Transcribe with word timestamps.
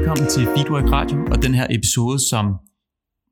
velkommen 0.00 0.30
til 0.30 0.44
Feedwork 0.56 0.92
Radio 0.92 1.18
og 1.30 1.42
den 1.42 1.54
her 1.54 1.66
episode, 1.70 2.28
som 2.28 2.46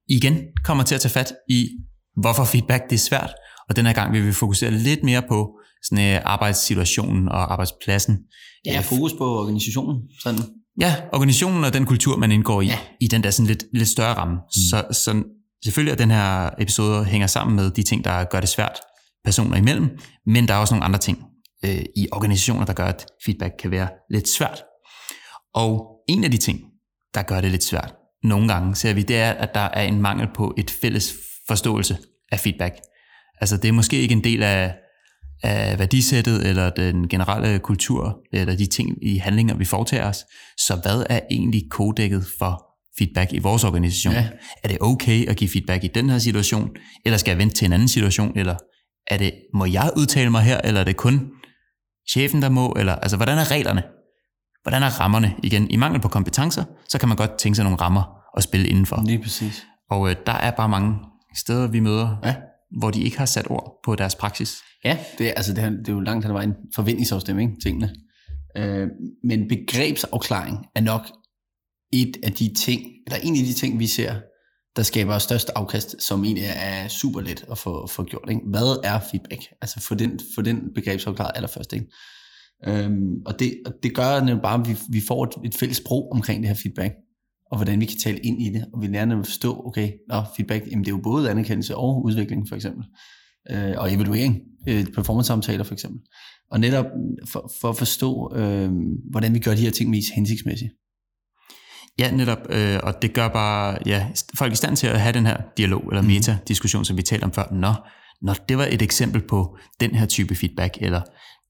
igen 0.09 0.39
kommer 0.65 0.85
til 0.85 0.95
at 0.95 1.01
tage 1.01 1.13
fat 1.13 1.33
i, 1.51 1.69
hvorfor 2.17 2.45
feedback 2.45 2.83
det 2.91 2.95
er 2.95 2.99
svært. 2.99 3.31
Og 3.69 3.77
den 3.77 3.87
her 3.87 3.93
gang 3.93 4.13
vil 4.13 4.27
vi 4.27 4.33
fokusere 4.33 4.71
lidt 4.71 5.05
mere 5.05 5.23
på 5.29 5.59
sådan, 5.83 6.17
uh, 6.17 6.33
arbejdssituationen 6.33 7.29
og 7.29 7.53
arbejdspladsen. 7.53 8.19
Ja, 8.65 8.81
fokus 8.81 9.13
på 9.13 9.25
organisationen. 9.41 10.03
Sådan. 10.23 10.41
Ja, 10.81 10.95
organisationen 11.13 11.65
og 11.65 11.73
den 11.73 11.87
kultur, 11.87 12.17
man 12.17 12.33
indgår 12.33 12.63
i, 12.63 12.67
ja. 12.67 12.79
i 13.01 13.07
den 13.07 13.23
der 13.23 13.31
sådan 13.31 13.47
lidt, 13.47 13.65
lidt 13.73 13.89
større 13.89 14.15
ramme. 14.15 14.35
Mm. 14.35 14.63
Så, 14.71 14.85
så 14.93 15.23
selvfølgelig 15.65 15.93
er 15.93 15.97
den 15.97 16.11
her 16.11 16.51
episode 16.59 17.05
hænger 17.05 17.27
sammen 17.27 17.57
med 17.57 17.71
de 17.71 17.83
ting, 17.83 18.05
der 18.05 18.25
gør 18.25 18.41
det 18.41 18.49
svært 18.49 18.81
personer 19.25 19.57
imellem, 19.57 19.99
men 20.27 20.49
der 20.49 20.55
er 20.55 20.59
også 20.59 20.75
nogle 20.75 20.85
andre 20.85 20.99
ting 20.99 21.19
øh, 21.65 21.83
i 21.97 22.09
organisationer, 22.13 22.65
der 22.65 22.73
gør, 22.73 22.87
at 22.87 23.07
feedback 23.25 23.55
kan 23.59 23.71
være 23.71 23.89
lidt 24.11 24.29
svært. 24.29 24.63
Og 25.55 25.98
en 26.09 26.25
af 26.25 26.31
de 26.31 26.37
ting, 26.37 26.61
der 27.15 27.23
gør 27.23 27.41
det 27.41 27.51
lidt 27.51 27.65
svært, 27.65 27.95
nogle 28.23 28.49
gange 28.53 28.75
ser 28.75 28.95
vi, 28.95 29.03
det 29.03 29.17
er, 29.17 29.31
at 29.31 29.55
der 29.55 29.61
er 29.61 29.83
en 29.83 30.03
mangel 30.03 30.29
på 30.35 30.55
et 30.59 30.71
fælles 30.71 31.15
forståelse 31.49 31.99
af 32.33 32.41
feedback. 32.41 32.75
Altså 33.41 33.57
det 33.57 33.69
er 33.69 33.73
måske 33.73 34.01
ikke 34.01 34.13
en 34.13 34.25
del 34.25 34.43
af, 34.43 34.75
af 35.43 35.79
værdisættet, 35.79 36.47
eller 36.47 36.71
den 36.71 37.09
generelle 37.09 37.59
kultur, 37.59 38.19
eller 38.33 38.57
de 38.57 38.67
ting 38.67 38.97
i 39.03 39.17
handlinger, 39.17 39.55
vi 39.55 39.65
foretager 39.65 40.09
os. 40.09 40.25
Så 40.59 40.81
hvad 40.83 41.07
er 41.11 41.21
egentlig 41.31 41.63
kodækket 41.71 42.27
for 42.39 42.65
feedback 42.99 43.33
i 43.33 43.39
vores 43.39 43.65
organisation? 43.65 44.15
Ja. 44.15 44.29
Er 44.63 44.69
det 44.69 44.79
okay 44.81 45.29
at 45.29 45.37
give 45.37 45.51
feedback 45.51 45.85
i 45.85 45.89
den 45.95 46.11
her 46.11 46.19
situation, 46.19 46.71
eller 47.05 47.17
skal 47.19 47.31
jeg 47.31 47.39
vente 47.39 47.55
til 47.55 47.67
en 47.67 47.73
anden 47.73 47.89
situation, 47.89 48.39
eller 48.39 48.57
er 49.07 49.19
det, 49.19 49.33
må 49.55 49.65
jeg 49.65 49.91
udtale 49.97 50.31
mig 50.31 50.43
her, 50.43 50.61
eller 50.65 50.81
er 50.81 50.85
det 50.85 50.97
kun 50.97 51.31
chefen, 52.11 52.43
der 52.43 52.49
må, 52.49 52.75
eller 52.79 52.95
altså, 52.95 53.17
hvordan 53.17 53.39
er 53.39 53.51
reglerne? 53.51 53.83
Hvordan 54.69 54.83
er 54.83 55.01
rammerne? 55.01 55.35
Igen, 55.43 55.71
i 55.71 55.77
mangel 55.77 56.01
på 56.01 56.09
kompetencer, 56.09 56.65
så 56.89 56.99
kan 56.99 57.09
man 57.09 57.17
godt 57.17 57.39
tænke 57.39 57.57
sig 57.57 57.65
nogle 57.65 57.81
rammer 57.81 58.03
at 58.37 58.43
spille 58.43 58.69
indenfor. 58.69 59.03
Lige 59.07 59.23
præcis. 59.23 59.67
Og 59.91 60.11
øh, 60.11 60.17
der 60.27 60.33
er 60.33 60.51
bare 60.51 60.69
mange 60.69 60.97
steder, 61.37 61.67
vi 61.67 61.81
møder, 61.81 62.17
ja. 62.25 62.35
hvor 62.79 62.91
de 62.91 63.03
ikke 63.03 63.19
har 63.19 63.27
sat 63.27 63.51
ord 63.51 63.81
på 63.85 63.95
deres 63.95 64.15
praksis. 64.15 64.59
Ja, 64.85 64.99
det 65.19 65.29
er, 65.29 65.33
altså, 65.37 65.53
det 65.53 65.65
er, 65.65 65.71
det 65.71 65.89
er 65.89 65.93
jo 65.93 66.01
langt 66.01 66.25
hen 66.25 66.31
ad 66.31 66.35
vejen 66.35 66.55
forventningsafstemning, 66.75 67.63
tingene. 67.63 67.95
Øh, 68.57 68.89
men 69.25 69.49
begrebsafklaring 69.49 70.67
er 70.75 70.81
nok 70.81 71.03
et 71.93 72.17
af 72.23 72.33
de 72.33 72.55
ting, 72.55 72.83
eller 73.07 73.19
en 73.23 73.37
af 73.37 73.45
de 73.45 73.53
ting, 73.53 73.79
vi 73.79 73.87
ser, 73.87 74.15
der 74.77 74.83
skaber 74.83 75.19
størst 75.19 75.51
afkast, 75.57 76.03
som 76.03 76.25
egentlig 76.25 76.45
er 76.57 76.89
super 76.89 77.21
let 77.21 77.45
at 77.51 77.59
få, 77.59 77.87
få 77.87 78.05
gjort. 78.05 78.29
Ikke? 78.29 78.43
Hvad 78.47 78.81
er 78.85 79.01
feedback? 79.11 79.43
Altså 79.61 79.81
få 79.81 79.95
den, 79.95 80.21
få 80.35 80.43
den 80.43 80.61
begrebsafklaret 80.75 81.33
allerførst. 81.35 81.73
Ikke? 81.73 81.87
Øhm, 82.67 83.23
og, 83.27 83.39
det, 83.39 83.61
og 83.67 83.73
det 83.83 83.95
gør 83.95 84.21
nemlig 84.21 84.43
bare, 84.43 84.61
at 84.61 84.69
vi, 84.69 84.77
vi 84.89 85.01
får 85.09 85.25
et, 85.25 85.31
et 85.45 85.55
fælles 85.55 85.77
sprog 85.77 86.13
omkring 86.13 86.43
det 86.43 86.49
her 86.49 86.57
feedback, 86.63 86.95
og 87.51 87.59
hvordan 87.59 87.81
vi 87.81 87.87
kan 87.87 87.99
tale 87.99 88.19
ind 88.19 88.43
i 88.43 88.53
det, 88.53 88.65
og 88.73 88.83
vi 88.83 88.87
lærer 88.87 89.05
nemlig 89.05 89.21
at 89.21 89.27
forstå, 89.27 89.63
okay, 89.67 89.93
nå, 90.09 90.23
feedback, 90.37 90.67
jamen 90.71 90.85
det 90.85 90.91
er 90.91 90.97
jo 90.97 91.01
både 91.03 91.31
anerkendelse 91.31 91.77
og 91.77 92.05
udvikling 92.05 92.49
for 92.49 92.57
eksempel, 92.57 92.85
øh, 93.51 93.75
og 93.77 93.93
evaluering, 93.95 94.41
øh, 94.69 94.87
performance-samtaler 94.87 95.65
for 95.65 95.75
eksempel. 95.75 96.01
Og 96.51 96.61
netop 96.61 96.87
for, 97.29 97.51
for 97.61 97.69
at 97.69 97.77
forstå, 97.77 98.33
øh, 98.37 98.71
hvordan 99.11 99.35
vi 99.35 99.39
gør 99.39 99.55
de 99.55 99.61
her 99.61 99.71
ting 99.71 99.91
mest 99.91 100.09
hensigtsmæssigt. 100.15 100.73
Ja, 101.99 102.11
netop, 102.11 102.39
øh, 102.51 102.79
og 102.83 103.03
det 103.03 103.13
gør 103.15 103.29
bare 103.29 103.79
ja, 103.87 104.09
folk 104.39 104.53
i 104.53 104.57
stand 104.57 104.77
til 104.77 104.87
at 104.87 105.01
have 105.01 105.13
den 105.13 105.27
her 105.27 105.37
dialog, 105.57 105.85
eller 105.89 106.03
mhm. 106.03 106.11
meta-diskussion, 106.11 106.85
som 106.85 106.97
vi 106.97 107.03
talte 107.03 107.25
om 107.25 107.33
før. 107.33 107.53
Nå, 107.53 107.73
når 108.23 108.35
det 108.49 108.59
var 108.59 108.69
et 108.71 108.83
eksempel 108.83 109.23
på 109.23 109.57
den 109.81 109.91
her 109.91 110.07
type 110.07 110.35
feedback, 110.35 110.79
eller 110.81 111.01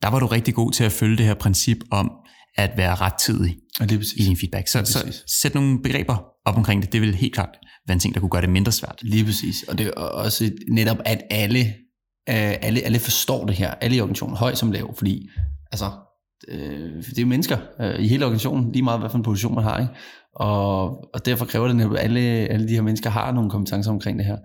der 0.02 0.08
var 0.08 0.18
du 0.18 0.26
rigtig 0.26 0.54
god 0.54 0.72
til 0.72 0.84
at 0.84 0.92
følge 0.92 1.16
det 1.16 1.26
her 1.26 1.34
princip 1.34 1.78
om 1.90 2.10
at 2.56 2.70
være 2.76 2.94
rettidig 2.94 3.56
ja, 3.80 3.84
det 3.86 3.98
er 3.98 4.04
i 4.16 4.24
din 4.24 4.36
feedback. 4.36 4.68
Så, 4.68 4.84
så 4.84 5.22
sæt 5.26 5.54
nogle 5.54 5.82
begreber 5.82 6.16
op 6.44 6.56
omkring 6.56 6.82
det. 6.82 6.92
Det 6.92 7.00
vil 7.00 7.14
helt 7.14 7.34
klart 7.34 7.48
være 7.86 7.92
en 7.94 8.00
ting, 8.00 8.14
der 8.14 8.20
kunne 8.20 8.30
gøre 8.30 8.42
det 8.42 8.50
mindre 8.50 8.72
svært. 8.72 8.98
Lige 9.02 9.24
præcis. 9.24 9.62
Og 9.62 9.78
det 9.78 9.86
er 9.86 9.92
også 10.00 10.50
netop, 10.70 10.96
at 11.04 11.22
alle, 11.30 11.60
øh, 12.28 12.54
alle, 12.62 12.80
alle 12.80 12.98
forstår 12.98 13.46
det 13.46 13.54
her. 13.54 13.70
Alle 13.70 13.96
i 13.96 14.00
organisationen, 14.00 14.36
høj 14.36 14.54
som 14.54 14.72
lav. 14.72 14.94
Fordi 14.96 15.28
altså, 15.72 15.90
øh, 16.48 17.04
det 17.16 17.18
er 17.18 17.26
mennesker 17.26 17.58
øh, 17.80 18.00
i 18.00 18.08
hele 18.08 18.24
organisationen, 18.24 18.72
lige 18.72 18.82
meget 18.82 19.00
hvad 19.00 19.10
for 19.10 19.18
en 19.18 19.24
position 19.24 19.54
man 19.54 19.64
har. 19.64 19.78
Ikke? 19.78 19.92
Og, 20.34 20.88
og 21.14 21.26
derfor 21.26 21.46
kræver 21.46 21.68
det, 21.68 21.84
at 21.84 21.98
alle, 21.98 22.20
alle 22.20 22.68
de 22.68 22.74
her 22.74 22.82
mennesker 22.82 23.10
har 23.10 23.32
nogle 23.32 23.50
kompetencer 23.50 23.90
omkring 23.90 24.18
det 24.18 24.26
her. 24.26 24.36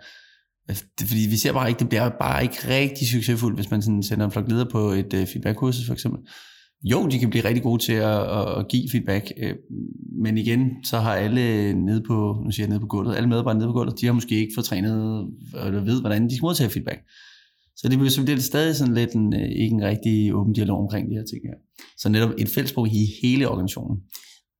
Altså, 0.67 0.83
fordi 0.99 1.27
vi 1.29 1.35
ser 1.35 1.53
bare 1.53 1.69
ikke, 1.69 1.79
det 1.79 1.89
bliver 1.89 2.09
bare 2.09 2.43
ikke 2.43 2.57
rigtig 2.67 3.07
succesfuldt, 3.07 3.57
hvis 3.57 3.71
man 3.71 3.81
sådan 3.81 4.03
sender 4.03 4.25
en 4.25 4.31
flok 4.31 4.49
leder 4.49 4.65
på 4.71 4.89
et 4.89 5.13
øh, 5.13 5.27
feedback-kursus 5.27 5.85
for 5.85 5.93
eksempel. 5.93 6.19
Jo, 6.83 7.07
de 7.07 7.19
kan 7.19 7.29
blive 7.29 7.45
rigtig 7.45 7.63
gode 7.63 7.83
til 7.83 7.93
at, 7.93 8.39
at, 8.39 8.59
at 8.59 8.67
give 8.69 8.89
feedback, 8.91 9.31
øh, 9.37 9.55
men 10.23 10.37
igen, 10.37 10.71
så 10.83 10.99
har 10.99 11.13
alle 11.13 11.73
nede 11.73 12.03
på, 12.07 12.41
nu 12.45 12.51
siger 12.51 12.65
jeg 12.65 12.69
nede 12.69 12.79
på 12.79 12.87
gulvet, 12.87 13.15
alle 13.15 13.29
medarbejdere 13.29 13.59
nede 13.59 13.69
på 13.69 13.73
gulvet, 13.73 14.01
de 14.01 14.05
har 14.05 14.13
måske 14.13 14.35
ikke 14.35 14.51
fået 14.55 14.65
trænet, 14.65 15.27
øh, 15.57 15.67
eller 15.67 15.83
ved, 15.83 16.01
hvordan 16.01 16.29
de 16.29 16.35
skal 16.35 16.45
modtage 16.45 16.69
feedback. 16.69 16.99
Så 17.75 17.89
det 17.89 17.97
bliver, 17.97 18.11
så 18.11 18.23
det 18.23 18.43
stadig 18.43 18.75
sådan 18.75 18.93
lidt 18.93 19.13
en, 19.13 19.33
øh, 19.33 19.49
ikke 19.63 19.73
en 19.73 19.83
rigtig 19.83 20.35
åben 20.35 20.53
dialog 20.53 20.79
omkring 20.79 21.09
de 21.09 21.15
her 21.15 21.25
ting 21.31 21.41
her. 21.43 21.57
Så 21.97 22.09
netop 22.09 22.31
et 22.37 22.49
fællesprog 22.49 22.87
i 22.87 23.05
hele 23.21 23.49
organisationen. 23.49 23.97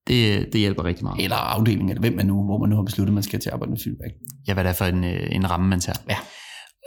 Det, 0.08 0.48
det 0.54 0.60
hjælper 0.60 0.84
rigtig 0.84 1.04
meget. 1.04 1.24
Eller 1.24 1.36
afdelingen, 1.36 1.90
eller 1.90 2.02
hvem 2.02 2.14
man 2.14 2.26
nu, 2.26 2.46
hvor 2.46 2.60
man 2.60 2.70
nu 2.70 2.76
har 2.76 2.84
besluttet, 2.84 3.12
at 3.12 3.14
man 3.14 3.24
skal 3.24 3.40
til 3.40 3.50
at 3.50 3.54
arbejde 3.54 3.72
med 3.72 3.80
feedback. 3.84 4.14
Ja, 4.48 4.54
hvad 4.54 4.64
det 4.64 4.70
er 4.70 4.74
for 4.74 4.86
en, 4.86 5.04
øh, 5.04 5.28
en 5.32 5.50
ramme, 5.50 5.68
man 5.68 5.80
tager. 5.80 6.00
Ja. 6.10 6.18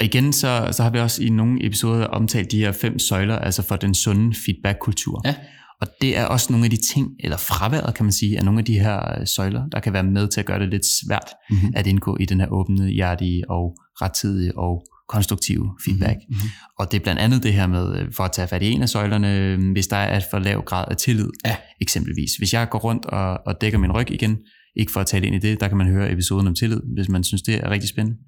Og 0.01 0.07
igen, 0.07 0.33
så, 0.33 0.69
så 0.73 0.83
har 0.83 0.91
vi 0.91 0.99
også 0.99 1.23
i 1.23 1.29
nogle 1.29 1.67
episoder 1.67 2.07
omtalt 2.07 2.53
de 2.53 2.59
her 2.59 2.73
fem 2.73 2.99
søjler, 2.99 3.39
altså 3.39 3.63
for 3.63 3.77
den 3.77 3.95
sunde 3.95 4.35
feedback-kultur. 4.47 5.23
Ja. 5.25 5.35
Og 5.81 5.87
det 6.01 6.17
er 6.17 6.25
også 6.25 6.53
nogle 6.53 6.65
af 6.65 6.71
de 6.71 6.77
ting, 6.95 7.09
eller 7.21 7.37
fraværet 7.37 7.95
kan 7.95 8.05
man 8.05 8.13
sige, 8.13 8.39
af 8.39 8.45
nogle 8.45 8.59
af 8.59 8.65
de 8.65 8.79
her 8.79 9.21
øh, 9.21 9.27
søjler, 9.27 9.69
der 9.73 9.81
kan 9.81 9.93
være 9.93 10.03
med 10.03 10.29
til 10.29 10.41
at 10.41 10.47
gøre 10.47 10.59
det 10.59 10.69
lidt 10.69 10.87
svært 10.87 11.31
mm-hmm. 11.51 11.73
at 11.77 11.87
indgå 11.87 12.17
i 12.21 12.25
den 12.25 12.41
her 12.41 12.49
åbne, 12.49 12.89
hjertige 12.89 13.51
og 13.51 13.77
rettidige 14.03 14.59
og 14.59 14.87
konstruktive 15.09 15.71
feedback. 15.85 16.17
Mm-hmm. 16.29 16.49
Og 16.79 16.93
det 16.93 16.99
er 16.99 17.03
blandt 17.03 17.21
andet 17.21 17.43
det 17.43 17.53
her 17.53 17.67
med, 17.67 17.99
øh, 17.99 18.13
for 18.13 18.25
at 18.25 18.33
tage 18.33 18.49
fat 18.49 18.63
i 18.63 18.71
en 18.71 18.83
af 18.83 18.89
søjlerne, 18.89 19.57
hvis 19.73 19.87
der 19.87 19.97
er 19.97 20.17
et 20.17 20.25
for 20.31 20.39
lav 20.39 20.63
grad 20.63 20.85
af 20.91 20.97
tillid, 20.97 21.29
ja. 21.47 21.57
eksempelvis. 21.81 22.31
Hvis 22.39 22.53
jeg 22.53 22.69
går 22.71 22.79
rundt 22.79 23.07
og, 23.07 23.41
og 23.47 23.61
dækker 23.61 23.79
min 23.79 23.93
ryg 23.93 24.11
igen, 24.11 24.37
ikke 24.77 24.93
for 24.93 25.01
at 25.01 25.07
tale 25.07 25.27
ind 25.27 25.35
i 25.35 25.39
det, 25.39 25.61
der 25.61 25.69
kan 25.69 25.77
man 25.77 25.87
høre 25.87 26.13
episoden 26.13 26.47
om 26.47 26.55
tillid, 26.55 26.81
hvis 26.95 27.09
man 27.09 27.25
synes, 27.25 27.43
det 27.43 27.55
er 27.55 27.71
rigtig 27.71 27.89
spændende. 27.89 28.19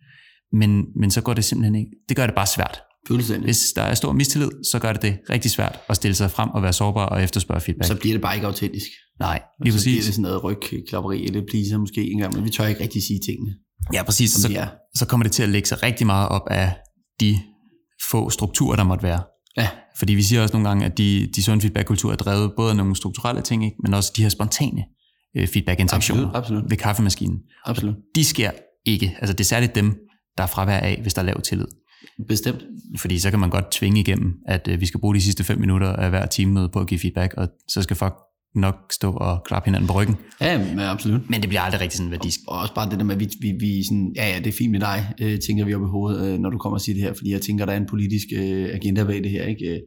Men, 0.52 0.84
men 1.00 1.10
så 1.10 1.20
går 1.20 1.34
det 1.34 1.44
simpelthen 1.44 1.74
ikke. 1.74 1.90
Det 2.08 2.16
gør 2.16 2.26
det 2.26 2.34
bare 2.34 2.46
svært. 2.46 2.80
Hvis 3.44 3.72
der 3.76 3.82
er 3.82 3.94
stor 3.94 4.12
mistillid, 4.12 4.50
så 4.72 4.78
gør 4.78 4.92
det 4.92 5.02
det 5.02 5.18
rigtig 5.30 5.50
svært 5.50 5.78
at 5.88 5.96
stille 5.96 6.14
sig 6.14 6.30
frem 6.30 6.50
og 6.50 6.62
være 6.62 6.72
sårbar 6.72 7.06
og 7.06 7.22
efterspørge 7.22 7.60
feedback. 7.60 7.88
Så 7.88 7.96
bliver 7.96 8.14
det 8.14 8.22
bare 8.22 8.34
ikke 8.34 8.46
autentisk. 8.46 8.86
Nej, 9.20 9.42
lige 9.64 9.72
præcis. 9.72 9.82
Så 9.82 9.88
bliver 9.88 10.02
det 10.02 10.14
sådan 10.14 10.22
noget 10.22 10.44
rygklapperi 10.44 11.24
eller 11.24 11.42
pleaser 11.50 11.78
måske 11.78 12.10
engang, 12.10 12.34
men 12.34 12.44
vi 12.44 12.50
tør 12.50 12.66
ikke 12.66 12.82
rigtig 12.82 13.02
sige 13.02 13.20
tingene. 13.26 13.54
Ja, 13.92 14.02
præcis. 14.02 14.30
Så, 14.30 14.68
så 14.94 15.06
kommer 15.06 15.24
det 15.24 15.32
til 15.32 15.42
at 15.42 15.48
lægge 15.48 15.68
sig 15.68 15.82
rigtig 15.82 16.06
meget 16.06 16.28
op 16.28 16.42
af 16.50 16.76
de 17.20 17.38
få 18.10 18.30
strukturer, 18.30 18.76
der 18.76 18.84
måtte 18.84 19.02
være. 19.02 19.22
Ja. 19.56 19.68
Fordi 19.98 20.14
vi 20.14 20.22
siger 20.22 20.42
også 20.42 20.52
nogle 20.52 20.68
gange, 20.68 20.84
at 20.86 20.98
de, 20.98 21.30
de 21.36 21.42
sunde 21.42 21.60
feedback-kulturer 21.60 22.12
er 22.12 22.16
drevet 22.16 22.52
både 22.56 22.70
af 22.70 22.76
nogle 22.76 22.96
strukturelle 22.96 23.42
ting, 23.42 23.64
ikke? 23.64 23.76
men 23.82 23.94
også 23.94 24.12
de 24.16 24.22
her 24.22 24.28
spontane 24.28 24.84
øh, 25.36 25.48
feedback-interaktioner 25.48 26.22
absolut, 26.22 26.36
absolut. 26.36 26.70
ved 26.70 26.76
kaffemaskinen. 26.76 27.38
Absolut. 27.64 27.94
Og 27.94 28.00
de 28.14 28.24
sker 28.24 28.50
ikke. 28.86 29.16
Altså 29.20 29.32
det 29.32 29.40
er 29.40 29.48
særligt 29.48 29.74
dem, 29.74 29.96
der 30.36 30.42
er 30.42 30.46
fravær 30.46 30.78
af, 30.78 30.98
hvis 31.02 31.14
der 31.14 31.22
er 31.22 31.26
lav 31.26 31.40
tillid. 31.40 31.66
Bestemt. 32.28 32.62
Fordi 32.96 33.18
så 33.18 33.30
kan 33.30 33.38
man 33.38 33.50
godt 33.50 33.70
tvinge 33.72 34.00
igennem, 34.00 34.32
at 34.46 34.68
øh, 34.68 34.80
vi 34.80 34.86
skal 34.86 35.00
bruge 35.00 35.14
de 35.14 35.20
sidste 35.20 35.44
fem 35.44 35.58
minutter 35.58 35.92
af 35.92 36.10
hver 36.10 36.26
time 36.26 36.52
med 36.52 36.68
på 36.68 36.80
at 36.80 36.86
give 36.86 37.00
feedback, 37.00 37.34
og 37.34 37.48
så 37.68 37.82
skal 37.82 37.96
folk 37.96 38.14
nok 38.54 38.75
stå 38.92 39.12
og 39.12 39.44
klappe 39.47 39.66
hinanden 39.66 39.88
på 39.88 39.94
ryggen. 39.94 40.16
Ja, 40.41 40.59
men 40.59 40.81
absolut. 40.81 41.31
Men 41.31 41.41
det 41.41 41.48
bliver 41.48 41.60
aldrig 41.60 41.81
rigtig 41.81 41.97
sådan 41.97 42.10
værdisk. 42.10 42.41
Og, 42.48 42.54
og 42.54 42.60
også 42.60 42.75
bare 42.75 42.91
det 42.91 42.98
der 42.98 43.04
med, 43.04 43.14
at 43.14 43.20
vi, 43.20 43.28
vi, 43.41 43.53
vi 43.60 43.84
sådan, 43.84 44.12
ja, 44.16 44.28
ja, 44.28 44.38
det 44.38 44.47
er 44.47 44.53
fint 44.59 44.70
med 44.70 44.81
dig, 44.81 45.14
øh, 45.20 45.38
tænker 45.47 45.64
vi 45.64 45.75
op 45.75 45.82
i 45.82 45.91
hovedet, 45.91 46.26
øh, 46.26 46.38
når 46.38 46.50
du 46.50 46.58
kommer 46.58 46.76
og 46.76 46.81
siger 46.81 46.94
det 46.94 47.03
her, 47.03 47.12
fordi 47.12 47.31
jeg 47.31 47.42
tænker, 47.42 47.64
der 47.66 47.72
er 47.72 47.76
en 47.76 47.87
politisk 47.88 48.26
øh, 48.37 48.69
agenda 48.75 49.04
bag 49.04 49.22
det 49.22 49.31
her, 49.31 49.44
ikke? 49.44 49.69
Øh, 49.69 49.78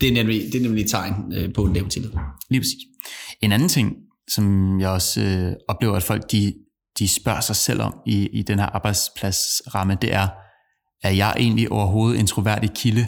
det 0.00 0.08
er 0.08 0.12
nemlig, 0.12 0.42
det 0.52 0.54
er 0.54 0.62
nemlig 0.62 0.84
et 0.84 0.90
tegn 0.90 1.14
øh, 1.34 1.52
på 1.54 1.64
en 1.64 1.72
lav 1.72 1.88
tillid. 1.88 2.10
Lige 2.50 2.60
præcis. 2.60 2.78
En 3.42 3.52
anden 3.52 3.68
ting, 3.68 3.96
som 4.28 4.80
jeg 4.80 4.88
også 4.88 5.20
øh, 5.20 5.52
oplever, 5.68 5.96
at 5.96 6.02
folk 6.02 6.32
de, 6.32 6.54
de 6.98 7.08
spørger 7.08 7.40
sig 7.40 7.56
selv 7.56 7.80
om 7.82 7.94
i, 8.06 8.28
i 8.32 8.42
den 8.42 8.58
her 8.58 8.66
arbejdspladsramme, 8.66 9.96
det 10.02 10.14
er, 10.14 10.28
er 11.02 11.10
jeg 11.10 11.34
egentlig 11.38 11.72
overhovedet 11.72 12.20
en 12.20 12.26
troværdig 12.26 12.70
kilde 12.74 13.06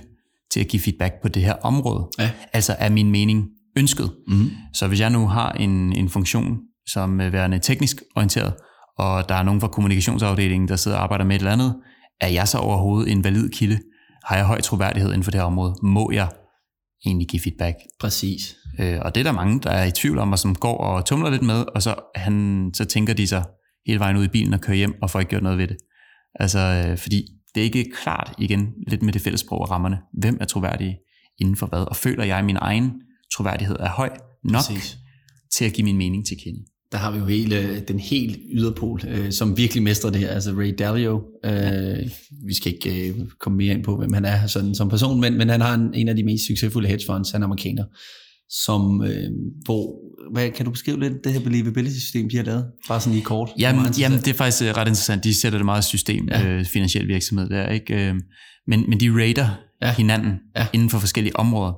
til 0.51 0.61
at 0.61 0.69
give 0.69 0.81
feedback 0.81 1.15
på 1.23 1.29
det 1.29 1.43
her 1.43 1.53
område? 1.53 2.09
Ja. 2.19 2.31
Altså 2.53 2.77
er 2.79 2.91
min 2.91 3.11
mening 3.11 3.49
ønsket. 3.77 4.11
Mm. 4.29 4.51
Så 4.75 4.89
hvis 4.89 5.01
jeg 5.01 5.11
nu 5.11 5.27
har 5.27 5.53
en, 5.53 5.93
en 5.93 6.09
funktion 6.09 6.59
som 6.87 7.21
er 7.21 7.31
værende 7.31 7.59
teknisk 7.59 8.03
orienteret, 8.17 8.55
og 8.99 9.29
der 9.29 9.35
er 9.35 9.43
nogen 9.43 9.61
fra 9.61 9.69
kommunikationsafdelingen, 9.69 10.69
der 10.69 10.77
sidder 10.77 10.97
og 10.97 11.03
arbejder 11.03 11.25
med 11.25 11.37
et 11.37 11.41
eller 11.41 11.53
andet, 11.53 11.77
er 12.21 12.29
jeg 12.29 12.49
så 12.49 12.59
overhovedet 12.59 13.13
en 13.13 13.25
valid 13.25 13.51
kilde? 13.51 13.79
Har 14.25 14.37
jeg 14.37 14.47
høj 14.47 14.61
troværdighed 14.61 15.11
inden 15.11 15.25
for 15.25 15.31
det 15.31 15.41
her 15.41 15.47
område? 15.47 15.75
Må 15.83 16.11
jeg 16.11 16.29
egentlig 17.07 17.29
give 17.29 17.41
feedback? 17.41 17.77
Præcis. 18.01 18.57
Øh, 18.79 18.99
og 19.03 19.15
det 19.15 19.21
er 19.21 19.25
der 19.25 19.33
mange, 19.33 19.61
der 19.61 19.71
er 19.71 19.85
i 19.85 19.91
tvivl 19.91 20.19
om, 20.19 20.33
og 20.33 20.39
som 20.39 20.55
går 20.55 20.79
og 20.79 21.05
tumler 21.05 21.31
lidt 21.31 21.43
med, 21.43 21.65
og 21.75 21.83
så, 21.83 21.95
han, 22.15 22.71
så 22.75 22.85
tænker 22.85 23.15
de 23.15 23.27
sig 23.27 23.45
hele 23.87 23.99
vejen 23.99 24.17
ud 24.17 24.25
i 24.25 24.29
bilen 24.29 24.55
og 24.55 24.61
kører 24.61 24.77
hjem, 24.77 24.95
og 25.03 25.11
får 25.11 25.21
ikke 25.21 25.31
gjort 25.31 25.43
noget 25.43 25.59
ved 25.59 25.69
det. 25.69 25.77
Altså, 26.35 26.59
øh, 26.59 26.99
fordi 26.99 27.23
det 27.55 27.61
er 27.61 27.65
ikke 27.65 27.91
klart 28.03 28.35
igen, 28.39 28.73
lidt 28.89 29.03
med 29.03 29.13
det 29.13 29.23
fælles 29.23 29.41
sprog 29.41 29.61
og 29.61 29.71
rammerne. 29.71 29.99
Hvem 30.21 30.39
er 30.41 30.45
troværdige 30.45 30.99
inden 31.39 31.57
for 31.57 31.67
hvad? 31.67 31.89
Og 31.89 31.97
føler 31.97 32.25
jeg 32.25 32.45
min 32.45 32.57
egen 32.61 32.93
troværdighed 33.37 33.77
er 33.81 33.89
høj 33.89 34.11
nok 34.45 34.63
Præcis. 34.69 34.97
til 35.57 35.65
at 35.65 35.73
give 35.73 35.85
min 35.85 35.97
mening 35.97 36.27
til 36.27 36.37
kende. 36.45 36.61
der 36.93 36.99
har 36.99 37.11
vi 37.11 37.19
jo 37.19 37.27
hele, 37.27 37.81
den 37.81 37.99
helt 37.99 38.39
yderpol, 38.53 39.01
øh, 39.09 39.33
som 39.33 39.57
virkelig 39.57 39.83
mestrer 39.83 40.11
det 40.11 40.21
her, 40.21 40.29
altså 40.29 40.51
Ray 40.51 40.75
Dalio. 40.79 41.23
Øh, 41.45 42.11
vi 42.47 42.55
skal 42.55 42.75
ikke 42.75 43.09
øh, 43.09 43.15
komme 43.41 43.57
mere 43.57 43.75
ind 43.75 43.85
på, 43.85 43.97
hvem 43.97 44.13
han 44.13 44.25
er 44.25 44.47
sådan, 44.47 44.75
som 44.75 44.89
person, 44.89 45.21
men, 45.21 45.39
men 45.39 45.49
han 45.49 45.61
har 45.61 45.75
en, 45.75 45.95
en 45.95 46.09
af 46.09 46.17
de 46.17 46.25
mest 46.25 46.47
succesfulde 46.47 46.89
hedge 46.89 47.07
funds, 47.07 47.31
han 47.31 47.43
er 47.43 47.47
amerikaner, 47.47 47.85
som, 48.51 49.05
øh, 49.05 49.31
hvor, 49.65 49.83
hvad, 50.33 50.51
kan 50.51 50.65
du 50.65 50.71
beskrive 50.71 51.01
lidt 51.01 51.25
det 51.25 51.33
her 51.33 51.41
believability-system, 51.41 52.29
de 52.31 52.37
har 52.37 52.45
lavet? 52.45 52.67
Bare 52.89 53.01
sådan 53.01 53.13
lige 53.13 53.25
kort. 53.25 53.51
Jamen, 53.59 53.93
jamen 53.99 54.19
det 54.19 54.29
er 54.29 54.35
faktisk 54.35 54.63
øh, 54.63 54.69
ret 54.69 54.89
interessant. 54.89 55.25
De 55.25 55.41
sætter 55.41 55.59
det 55.59 55.65
meget 55.65 55.85
system, 55.85 56.29
ja. 56.31 56.47
øh, 56.47 56.65
finansiel 56.65 57.09
virksomhed 57.09 57.49
der, 57.49 57.69
ikke? 57.69 57.95
Øh, 57.95 58.15
men, 58.67 58.85
men 58.89 59.01
de 59.01 59.11
rater 59.23 59.49
ja. 59.83 59.95
hinanden 59.95 60.33
ja. 60.57 60.67
inden 60.73 60.91
for 60.91 60.99
forskellige 60.99 61.37
områder. 61.37 61.73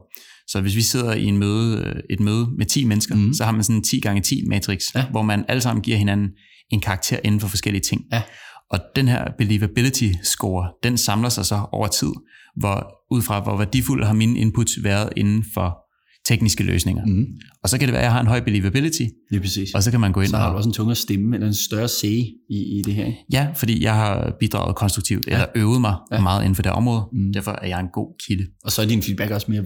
Så 0.49 0.61
hvis 0.61 0.77
vi 0.77 0.83
sidder 0.83 1.15
i 1.15 1.25
en 1.25 1.39
møde, 1.39 1.83
øh, 1.87 2.03
et 2.11 2.21
møde 2.21 2.49
med 2.59 2.67
10 2.67 2.85
mennesker, 2.85 3.15
mm. 3.15 3.33
så 3.35 3.45
har 3.45 3.53
man 3.53 3.65
sådan 3.65 3.77
en 3.77 3.83
10 3.83 4.01
gange 4.01 4.23
10 4.23 4.43
matrix, 4.49 4.83
ja. 4.95 5.07
hvor 5.11 5.23
man 5.23 5.45
alle 5.49 5.61
sammen 5.61 5.83
giver 5.83 5.97
hinanden 5.97 6.29
en 6.71 6.81
karakter 6.81 7.19
inden 7.25 7.41
for 7.41 7.49
forskellige 7.49 7.83
ting. 7.83 8.03
Ja. 8.13 8.23
Og 8.71 8.79
den 8.97 9.09
her 9.09 9.25
believability 9.39 10.13
score, 10.23 10.69
den 10.83 10.99
samler 10.99 11.29
sig 11.29 11.47
så 11.47 11.67
over 11.73 11.87
tid, 11.87 12.13
hvor 12.57 12.97
ud 13.11 13.23
fra 13.23 13.41
hvor 13.41 13.57
værdifuld 13.57 14.05
har 14.05 14.15
mine 14.15 14.39
inputs 14.39 14.73
været 14.83 15.13
inden 15.17 15.45
for 15.55 15.86
tekniske 16.29 16.65
løsninger. 16.65 17.05
Mm. 17.07 17.27
Og 17.63 17.69
så 17.69 17.79
kan 17.79 17.89
det 17.89 17.93
være, 17.93 18.03
at 18.03 18.05
jeg 18.05 18.13
har 18.13 18.21
en 18.21 18.27
høj 18.27 18.41
believability. 18.41 19.03
Det 19.31 19.37
er 19.37 19.41
præcis. 19.41 19.75
Og 19.75 19.83
så 19.83 19.91
kan 19.91 20.01
man 20.01 20.13
gå 20.13 20.21
ind 20.21 20.31
Så 20.31 20.37
har 20.37 20.47
og... 20.47 20.53
du 20.53 20.57
også 20.57 20.69
en 20.69 20.73
tungere 20.73 20.97
stemme, 20.97 21.37
eller 21.37 21.47
en 21.47 21.55
større 21.55 21.89
sige 21.89 22.35
i, 22.51 22.79
i 22.79 22.83
det 22.85 22.95
her. 22.95 23.07
Ikke? 23.07 23.19
Ja, 23.33 23.49
fordi 23.55 23.85
jeg 23.85 23.95
har 23.95 24.37
bidraget 24.41 24.77
konstruktivt, 24.77 25.27
ja. 25.27 25.33
eller 25.33 25.47
øvet 25.55 25.81
mig 25.81 25.95
ja. 26.13 26.21
meget 26.21 26.43
inden 26.43 26.55
for 26.55 26.63
det 26.63 26.73
område. 26.73 27.05
Mm. 27.13 27.33
Derfor 27.33 27.59
er 27.63 27.69
jeg 27.69 27.81
en 27.81 27.89
god 27.93 28.23
kilde. 28.27 28.47
Og 28.65 28.73
så 28.73 28.83
er 28.83 28.87
din 28.87 29.03
feedback 29.03 29.31
også 29.31 29.47
mere 29.51 29.65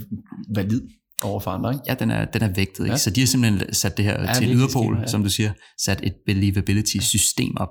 valid 0.54 0.80
over 1.22 1.40
for 1.40 1.50
andre, 1.50 1.72
ikke? 1.72 1.84
Ja, 1.88 1.94
den 1.94 2.10
er, 2.10 2.24
den 2.24 2.42
er 2.42 2.52
vægtet. 2.54 2.84
Ikke? 2.84 2.92
Ja. 2.92 2.96
Så 2.96 3.10
de 3.10 3.20
har 3.20 3.26
simpelthen 3.26 3.74
sat 3.74 3.96
det 3.96 4.04
her 4.04 4.22
ja, 4.22 4.34
til 4.34 4.56
yderpol, 4.56 4.98
ja. 5.00 5.06
som 5.06 5.22
du 5.22 5.30
siger, 5.30 5.52
sat 5.84 6.00
et 6.02 6.14
believability-system 6.26 7.52
op, 7.56 7.68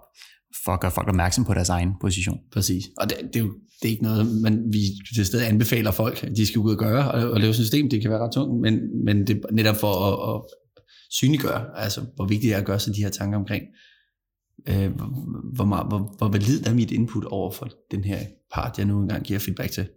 for 0.65 0.71
at 0.71 0.79
gøre 0.79 0.91
folk 0.91 1.07
opmærksom 1.07 1.45
på 1.45 1.53
deres 1.53 1.69
egen 1.69 1.93
position. 2.01 2.37
Præcis. 2.53 2.83
Og 2.97 3.09
det, 3.09 3.17
det 3.33 3.35
er 3.35 3.43
jo 3.43 3.53
det 3.81 3.87
er 3.87 3.91
ikke 3.91 4.03
noget, 4.03 4.41
man, 4.41 4.63
vi 4.71 4.79
til 5.15 5.25
stedet 5.25 5.45
anbefaler 5.45 5.91
folk, 5.91 6.23
at 6.23 6.37
de 6.37 6.45
skal 6.45 6.59
ud 6.59 6.71
og 6.71 6.77
gøre, 6.77 7.11
og, 7.11 7.31
og 7.31 7.39
lave 7.39 7.53
system, 7.53 7.89
det 7.89 8.01
kan 8.01 8.11
være 8.11 8.19
ret 8.19 8.31
tungt, 8.33 8.61
men, 8.61 8.79
men 9.05 9.27
det 9.27 9.41
er 9.49 9.53
netop 9.53 9.75
for 9.75 9.93
at, 9.93 10.35
at 10.35 10.41
synliggøre, 11.11 11.65
altså 11.75 12.01
hvor 12.15 12.25
vigtigt 12.25 12.49
det 12.49 12.55
er 12.55 12.59
at 12.59 12.65
gøre 12.65 12.79
sig 12.79 12.95
de 12.95 13.01
her 13.01 13.09
tanker 13.09 13.37
omkring, 13.37 13.63
øh, 14.67 14.91
hvor, 15.53 15.65
meget, 15.65 15.87
hvor, 15.87 16.15
hvor 16.17 16.27
valid 16.27 16.67
er 16.67 16.73
mit 16.73 16.91
input 16.91 17.25
over 17.25 17.51
for 17.51 17.69
den 17.91 18.03
her 18.03 18.19
part, 18.53 18.77
jeg 18.77 18.85
nu 18.85 19.01
engang 19.01 19.23
giver 19.23 19.39
feedback 19.39 19.71
til. 19.71 19.87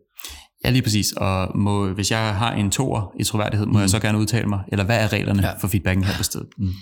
Ja, 0.65 0.71
lige 0.71 0.83
præcis. 0.83 1.13
Og 1.13 1.59
må, 1.59 1.89
hvis 1.89 2.11
jeg 2.11 2.35
har 2.37 2.53
en 2.53 2.71
toer 2.71 3.15
i 3.21 3.25
troværdighed, 3.25 3.67
må 3.67 3.73
mm. 3.73 3.81
jeg 3.81 3.91
så 3.91 4.01
gerne 4.01 4.19
udtale 4.19 4.47
mig? 4.47 4.61
Eller 4.69 4.85
hvad 4.85 4.99
er 5.01 5.13
reglerne 5.13 5.47
ja. 5.47 5.57
for 5.57 5.69
feedbacken 5.69 6.05
her 6.05 6.17
på 6.17 6.23
stedet? 6.23 6.49
Mm. 6.59 6.73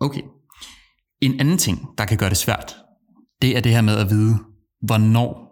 Okay. 0.00 0.22
En 1.20 1.40
anden 1.40 1.58
ting, 1.58 1.88
der 1.98 2.04
kan 2.04 2.16
gøre 2.16 2.28
det 2.28 2.36
svært, 2.36 2.76
det 3.42 3.56
er 3.56 3.60
det 3.60 3.72
her 3.72 3.80
med 3.80 3.96
at 3.96 4.10
vide, 4.10 4.38
hvornår, 4.82 5.48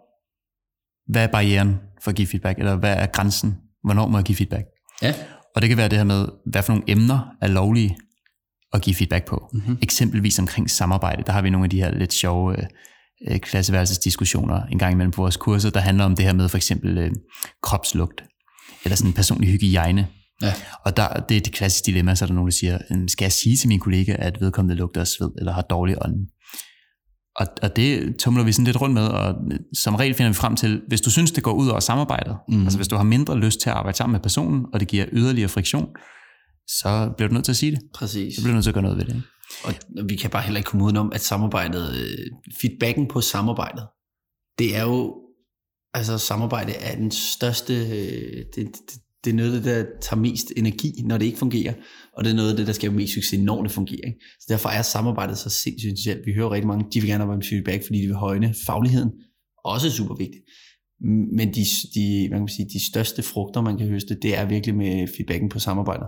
hvad 1.11 1.23
er 1.23 1.27
barrieren 1.27 1.75
for 2.03 2.11
at 2.11 2.15
give 2.15 2.27
feedback, 2.27 2.59
eller 2.59 2.75
hvad 2.75 2.93
er 2.93 3.05
grænsen, 3.05 3.57
hvornår 3.83 4.07
må 4.07 4.17
jeg 4.17 4.25
give 4.25 4.35
feedback? 4.35 4.65
Ja. 5.01 5.13
Og 5.55 5.61
det 5.61 5.69
kan 5.69 5.77
være 5.77 5.89
det 5.89 5.97
her 5.97 6.05
med, 6.05 6.27
hvad 6.45 6.63
for 6.63 6.73
nogle 6.73 6.83
emner 6.87 7.19
er 7.41 7.47
lovlige 7.47 7.97
at 8.73 8.81
give 8.81 8.95
feedback 8.95 9.25
på. 9.25 9.49
Mm-hmm. 9.53 9.77
Eksempelvis 9.81 10.39
omkring 10.39 10.69
samarbejde, 10.69 11.23
der 11.23 11.31
har 11.31 11.41
vi 11.41 11.49
nogle 11.49 11.65
af 11.65 11.69
de 11.69 11.81
her 11.81 11.91
lidt 11.91 12.13
sjove 12.13 12.57
øh, 12.57 12.67
øh, 13.27 13.39
klasseværelsesdiskussioner 13.39 14.63
en 14.63 14.79
gang 14.79 14.93
imellem 14.93 15.11
på 15.11 15.21
vores 15.21 15.37
kurser, 15.37 15.69
der 15.69 15.79
handler 15.79 16.05
om 16.05 16.15
det 16.15 16.25
her 16.25 16.33
med 16.33 16.49
for 16.49 16.57
eksempel 16.57 16.97
øh, 16.97 17.11
kropslugt, 17.61 18.23
eller 18.83 18.95
sådan 18.95 19.09
en 19.09 19.13
personlig 19.13 19.49
hygiejne. 19.49 20.07
Ja. 20.41 20.53
Og 20.85 20.97
der, 20.97 21.07
det 21.07 21.37
er 21.37 21.41
det 21.41 21.53
klassiske 21.53 21.85
dilemma, 21.85 22.15
så 22.15 22.25
er 22.25 22.27
der 22.27 22.33
nogen, 22.33 22.49
der 22.49 22.55
siger, 22.55 22.79
skal 23.07 23.25
jeg 23.25 23.31
sige 23.31 23.57
til 23.57 23.67
min 23.67 23.79
kollega, 23.79 24.15
at 24.19 24.41
vedkommende 24.41 24.75
lugter 24.75 25.01
af 25.01 25.07
sved, 25.07 25.29
eller 25.37 25.51
har 25.53 25.61
dårlig 25.61 25.95
ånd? 26.01 26.15
Og, 27.35 27.47
og 27.61 27.75
det 27.75 28.15
tumler 28.19 28.43
vi 28.43 28.51
sådan 28.51 28.65
lidt 28.65 28.81
rundt 28.81 28.93
med, 28.93 29.07
og 29.07 29.35
som 29.73 29.95
regel 29.95 30.13
finder 30.13 30.29
vi 30.29 30.33
frem 30.33 30.55
til, 30.55 30.81
hvis 30.87 31.01
du 31.01 31.11
synes, 31.11 31.31
det 31.31 31.43
går 31.43 31.53
ud 31.53 31.67
over 31.67 31.79
samarbejdet, 31.79 32.37
mm. 32.49 32.63
altså 32.63 32.77
hvis 32.77 32.87
du 32.87 32.95
har 32.95 33.03
mindre 33.03 33.37
lyst 33.37 33.59
til 33.59 33.69
at 33.69 33.75
arbejde 33.75 33.97
sammen 33.97 34.11
med 34.11 34.19
personen, 34.19 34.65
og 34.73 34.79
det 34.79 34.87
giver 34.87 35.05
yderligere 35.11 35.49
friktion, 35.49 35.87
så 36.67 37.13
bliver 37.17 37.27
du 37.27 37.33
nødt 37.33 37.45
til 37.45 37.51
at 37.51 37.55
sige 37.55 37.71
det. 37.71 37.79
Præcis. 37.93 38.35
Så 38.35 38.41
bliver 38.41 38.51
du 38.51 38.55
nødt 38.55 38.63
til 38.63 38.69
at 38.69 38.73
gøre 38.73 38.83
noget 38.83 38.97
ved 38.97 39.05
det. 39.05 39.23
Og 39.63 39.73
vi 40.09 40.15
kan 40.15 40.29
bare 40.29 40.41
heller 40.41 40.57
ikke 40.57 40.67
komme 40.67 40.85
udenom, 40.85 41.11
at 41.13 41.21
samarbejdet, 41.21 41.95
øh, 41.95 42.27
feedbacken 42.61 43.07
på 43.07 43.21
samarbejdet, 43.21 43.87
det 44.59 44.75
er 44.75 44.83
jo, 44.83 45.15
altså 45.93 46.17
samarbejde 46.17 46.73
er 46.73 46.95
den 46.95 47.11
største, 47.11 47.73
øh, 47.73 48.45
det, 48.55 48.55
det, 48.55 49.01
det 49.27 49.33
er 49.33 49.37
noget 49.37 49.55
af 49.55 49.61
det, 49.61 49.75
der 49.75 49.85
tager 50.01 50.21
mest 50.21 50.53
energi, 50.57 50.91
når 51.05 51.17
det 51.17 51.25
ikke 51.25 51.37
fungerer, 51.37 51.73
og 52.13 52.23
det 52.23 52.31
er 52.31 52.35
noget 52.35 52.49
af 52.49 52.55
det, 52.55 52.67
der 52.67 52.73
skaber 52.73 52.95
mest 52.95 53.13
succes, 53.13 53.39
når 53.39 53.63
det 53.63 53.71
fungerer. 53.71 54.07
Ikke? 54.07 54.19
Så 54.39 54.45
derfor 54.49 54.69
er 54.69 54.81
samarbejdet 54.81 55.37
så 55.37 55.49
sindssygt 55.49 55.93
essentielt. 55.93 56.25
Vi 56.25 56.33
hører 56.33 56.51
rigtig 56.51 56.67
mange, 56.67 56.85
de 56.93 56.99
vil 56.99 57.09
gerne 57.09 57.23
arbejde 57.23 57.37
med 57.37 57.45
feedback, 57.45 57.85
fordi 57.85 58.01
de 58.01 58.07
vil 58.07 58.15
højne 58.15 58.55
fagligheden. 58.65 59.11
Også 59.65 59.91
super 59.91 60.15
vigtigt. 60.15 60.43
Men 61.37 61.53
de, 61.55 61.65
de, 61.95 62.29
man 62.31 62.39
kan 62.39 62.55
sige, 62.55 62.69
de 62.73 62.85
største 62.91 63.23
frugter, 63.23 63.61
man 63.61 63.77
kan 63.77 63.87
høste, 63.87 64.17
det 64.21 64.37
er 64.37 64.45
virkelig 64.45 64.75
med 64.75 65.07
feedbacken 65.17 65.49
på 65.49 65.59
samarbejdet 65.59 66.07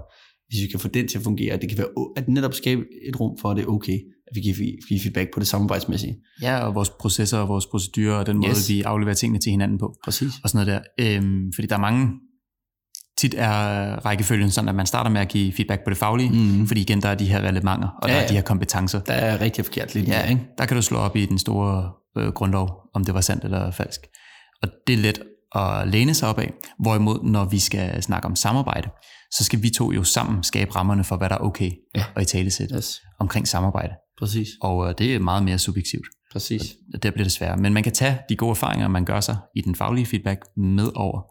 hvis 0.49 0.61
vi 0.61 0.67
kan 0.67 0.79
få 0.79 0.87
den 0.87 1.07
til 1.07 1.17
at 1.17 1.23
fungere, 1.23 1.57
det 1.57 1.69
kan 1.69 1.77
være, 1.77 1.87
at 2.15 2.27
netop 2.27 2.53
skabe 2.53 2.81
et 3.07 3.19
rum 3.19 3.37
for, 3.41 3.49
at 3.51 3.57
det 3.57 3.63
er 3.63 3.67
okay, 3.67 3.99
at 4.27 4.35
vi 4.35 4.41
giver 4.41 4.55
feedback 5.03 5.33
på 5.33 5.39
det 5.39 5.47
samarbejdsmæssige. 5.47 6.15
Ja, 6.41 6.59
og 6.59 6.75
vores 6.75 6.89
processer 6.89 7.37
og 7.37 7.47
vores 7.47 7.65
procedurer, 7.65 8.15
og 8.15 8.25
den 8.25 8.37
måde, 8.37 8.49
yes. 8.49 8.69
vi 8.69 8.81
afleverer 8.81 9.15
tingene 9.15 9.39
til 9.39 9.51
hinanden 9.51 9.77
på. 9.77 9.95
Præcis. 10.03 10.31
Og 10.43 10.49
sådan 10.49 10.67
noget 10.67 10.83
der. 10.99 11.17
Øhm, 11.17 11.53
fordi 11.55 11.67
der 11.67 11.75
er 11.75 11.79
mange, 11.79 12.07
tit 13.21 13.35
er 13.37 14.05
rækkefølgen 14.05 14.51
sådan, 14.51 14.69
at 14.69 14.75
man 14.75 14.85
starter 14.85 15.09
med 15.09 15.21
at 15.21 15.27
give 15.27 15.53
feedback 15.53 15.83
på 15.83 15.89
det 15.89 15.97
faglige, 15.97 16.29
mm. 16.29 16.67
fordi 16.67 16.81
igen, 16.81 17.01
der 17.01 17.09
er 17.09 17.15
de 17.15 17.25
her 17.25 17.41
relevanter, 17.41 17.87
og 18.01 18.09
ja, 18.09 18.15
der 18.15 18.21
er 18.21 18.27
de 18.27 18.33
her 18.33 18.41
kompetencer. 18.41 18.99
Der 18.99 19.13
er 19.13 19.41
rigtig 19.41 19.65
forkert 19.65 19.95
lidt 19.95 20.07
ja, 20.07 20.29
ikke? 20.29 20.41
Der 20.57 20.65
kan 20.65 20.75
du 20.75 20.81
slå 20.81 20.97
op 20.97 21.15
i 21.15 21.25
den 21.25 21.39
store 21.39 21.91
øh, 22.17 22.27
grundlov, 22.33 22.69
om 22.93 23.03
det 23.05 23.13
var 23.13 23.21
sandt 23.21 23.43
eller 23.43 23.71
falsk. 23.71 23.99
Og 24.61 24.69
det 24.87 24.93
er 24.93 24.97
let 24.97 25.21
at 25.55 25.87
læne 25.87 26.13
sig 26.13 26.29
op 26.29 26.39
af, 26.39 26.53
hvorimod 26.79 27.19
når 27.23 27.45
vi 27.45 27.59
skal 27.59 28.03
snakke 28.03 28.25
om 28.25 28.35
samarbejde, 28.35 28.89
så 29.31 29.43
skal 29.43 29.63
vi 29.63 29.69
to 29.69 29.91
jo 29.91 30.03
sammen 30.03 30.43
skabe 30.43 30.75
rammerne 30.75 31.03
for, 31.03 31.17
hvad 31.17 31.29
der 31.29 31.35
er 31.35 31.39
okay 31.39 31.71
ja. 31.95 32.03
og 32.15 32.21
i 32.21 32.25
talesæt 32.25 32.71
yes. 32.75 33.01
omkring 33.19 33.47
samarbejde. 33.47 33.93
Præcis. 34.19 34.47
Og 34.61 34.89
øh, 34.89 34.95
det 34.97 35.15
er 35.15 35.19
meget 35.19 35.43
mere 35.43 35.57
subjektivt. 35.57 36.05
Præcis. 36.31 36.61
Og 36.93 37.03
der 37.03 37.11
bliver 37.11 37.25
det 37.25 37.31
sværere. 37.31 37.57
Men 37.57 37.73
man 37.73 37.83
kan 37.83 37.93
tage 37.93 38.19
de 38.29 38.35
gode 38.35 38.51
erfaringer, 38.51 38.87
man 38.87 39.05
gør 39.05 39.19
sig 39.19 39.37
i 39.55 39.61
den 39.61 39.75
faglige 39.75 40.05
feedback 40.05 40.39
med 40.57 40.89
over 40.95 41.21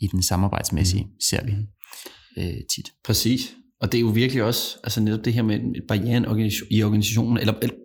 i 0.00 0.06
den 0.06 0.22
samarbejdsmæssige, 0.22 1.04
mm. 1.04 1.10
ser 1.20 1.44
vi 1.44 1.52
mm. 1.52 2.42
øh, 2.42 2.54
tit. 2.74 2.92
Præcis. 3.04 3.54
Og 3.80 3.92
det 3.92 3.98
er 3.98 4.02
jo 4.02 4.08
virkelig 4.08 4.42
også 4.42 4.76
altså 4.84 5.00
netop 5.00 5.24
det 5.24 5.32
her 5.32 5.42
med 5.42 5.86
barrieren 5.88 6.24
i 6.70 6.82
organisationen, 6.82 7.38
eller, 7.38 7.54
eller 7.62 7.76